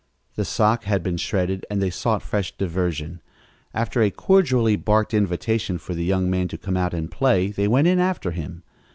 The 0.33 0.45
sock 0.45 0.85
had 0.85 1.03
been 1.03 1.17
shredded 1.17 1.63
and 1.69 1.79
they 1.79 1.91
sought 1.91 2.23
fresh 2.23 2.57
diversion. 2.57 3.21
After 3.71 4.01
a 4.01 4.09
cordially 4.09 4.75
barked 4.75 5.13
invitation 5.13 5.77
for 5.77 5.93
the 5.93 6.03
young 6.03 6.27
man 6.27 6.47
to 6.47 6.57
come 6.57 6.75
out 6.75 6.95
and 6.95 7.11
play, 7.11 7.49
they 7.51 7.67
went 7.67 7.87
in 7.87 7.99
after 7.99 8.31
him. 8.31 8.63